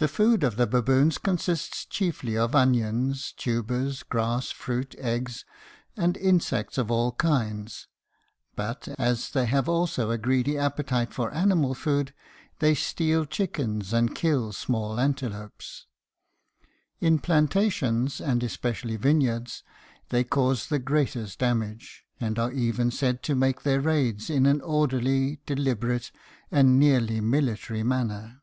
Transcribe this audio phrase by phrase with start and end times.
[0.00, 5.44] The food of the baboons consists chiefly of onions, tubers, grass, fruit, eggs,
[5.96, 7.88] and insects of all kinds,
[8.54, 12.14] but, as they have also a greedy appetite for animal food,
[12.60, 15.88] they steal chickens and kill small antelopes.
[17.00, 19.64] In plantations, and especially vineyards,
[20.10, 24.60] they cause the greatest damage, and are even said to make their raids in an
[24.60, 26.12] orderly, deliberate,
[26.52, 28.42] and nearly military manner.